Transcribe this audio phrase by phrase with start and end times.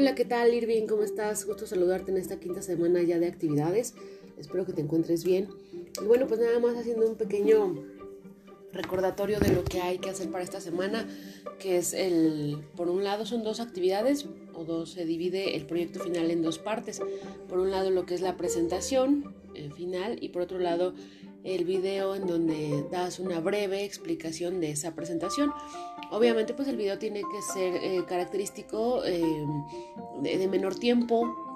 [0.00, 0.86] Hola, ¿qué tal Irving?
[0.86, 1.44] ¿Cómo estás?
[1.44, 3.92] Gusto saludarte en esta quinta semana ya de actividades.
[4.38, 5.48] Espero que te encuentres bien.
[6.00, 7.74] Y bueno, pues nada más haciendo un pequeño
[8.72, 11.06] recordatorio de lo que hay que hacer para esta semana,
[11.58, 16.00] que es el, por un lado son dos actividades o dos, se divide el proyecto
[16.00, 17.00] final en dos partes.
[17.48, 20.94] Por un lado lo que es la presentación eh, final y por otro lado
[21.42, 25.52] el video en donde das una breve explicación de esa presentación.
[26.10, 29.22] Obviamente pues el video tiene que ser eh, característico eh,
[30.22, 31.49] de, menor tiempo,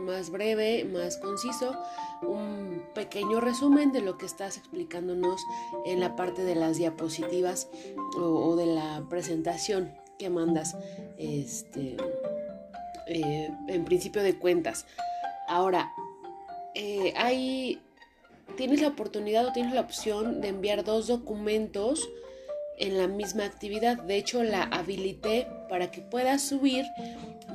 [0.00, 1.76] más breve, más conciso,
[2.22, 5.42] un pequeño resumen de lo que estás explicándonos
[5.86, 7.68] en la parte de las diapositivas
[8.16, 10.76] o, de la presentación que mandas
[11.18, 11.96] este,
[13.06, 14.86] eh, en principio de cuentas.
[15.48, 15.92] Ahora,
[17.16, 17.80] hay
[18.56, 22.08] tienes la oportunidad o tienes la opción de enviar dos documentos
[22.80, 23.98] en la misma actividad.
[24.02, 26.84] De hecho, la habilité para que puedas subir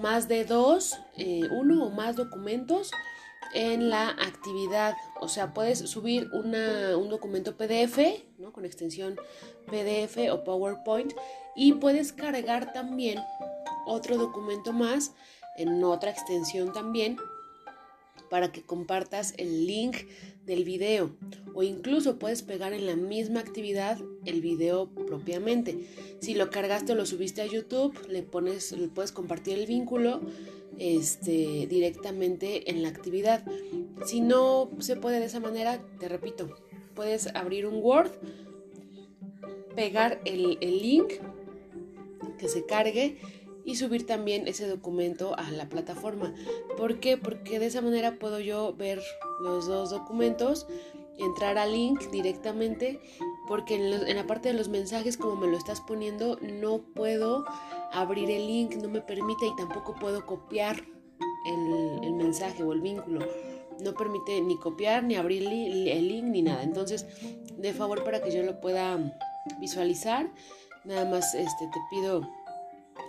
[0.00, 2.92] más de dos, eh, uno o más documentos
[3.54, 4.94] en la actividad.
[5.20, 8.52] O sea, puedes subir un documento PDF, ¿no?
[8.52, 9.16] Con extensión
[9.66, 11.12] PDF o PowerPoint
[11.56, 13.20] y puedes cargar también
[13.86, 15.12] otro documento más
[15.56, 17.16] en otra extensión también
[18.34, 19.94] para que compartas el link
[20.44, 21.12] del video
[21.54, 25.86] o incluso puedes pegar en la misma actividad el video propiamente.
[26.18, 30.20] Si lo cargaste o lo subiste a YouTube, le pones, le puedes compartir el vínculo
[30.80, 33.44] este, directamente en la actividad.
[34.04, 36.56] Si no se puede de esa manera, te repito,
[36.96, 38.10] puedes abrir un Word,
[39.76, 41.12] pegar el, el link
[42.36, 43.16] que se cargue
[43.64, 46.34] y subir también ese documento a la plataforma.
[46.76, 47.16] ¿Por qué?
[47.16, 49.00] Porque de esa manera puedo yo ver
[49.40, 50.66] los dos documentos,
[51.18, 53.00] entrar al link directamente,
[53.48, 57.44] porque en, la parte de los mensajes, como me lo estás poniendo, no puedo
[57.92, 60.82] abrir el link, no me permite y tampoco puedo copiar
[61.46, 63.26] el, mensaje o el vínculo.
[63.80, 66.62] No permite ni copiar, ni abrir el link, ni nada.
[66.62, 67.06] Entonces,
[67.56, 68.98] de favor para que yo lo pueda
[69.58, 70.30] visualizar,
[70.84, 72.22] nada más este, te pido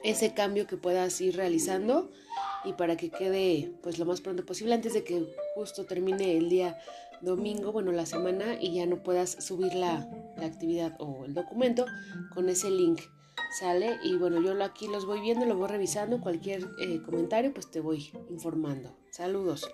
[0.03, 2.12] ese cambio que puedas ir realizando
[2.63, 6.50] y para que quede pues lo más pronto posible antes de que justo termine el
[6.50, 6.78] día
[7.22, 10.07] domingo, bueno, la semana y ya no puedas subir la,
[10.41, 11.85] actividad o el documento
[12.34, 13.01] con ese link.
[13.59, 17.72] Sale y bueno, yo aquí los voy viendo, lo voy revisando, cualquier eh, comentario pues
[17.72, 18.96] te voy informando.
[19.12, 19.69] Saludos.